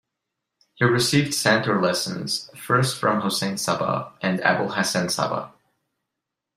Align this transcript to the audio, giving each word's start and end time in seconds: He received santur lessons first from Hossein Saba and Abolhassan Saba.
He 0.73 0.83
received 0.83 1.31
santur 1.31 1.79
lessons 1.79 2.49
first 2.57 2.97
from 2.97 3.21
Hossein 3.21 3.57
Saba 3.59 4.11
and 4.19 4.39
Abolhassan 4.39 5.11
Saba. 5.11 5.53